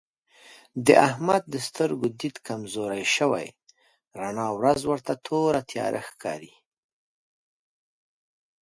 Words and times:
د 0.85 0.87
احمد 1.07 1.41
د 1.53 1.55
سترګو 1.67 2.07
دید 2.19 2.35
کمزوری 2.47 3.05
شوی 3.15 3.47
رڼا 4.19 4.47
ورځ 4.59 4.79
ورته 4.87 5.13
توره 5.25 5.61
تیاره 5.71 6.01
ښکارېږي. 6.09 6.55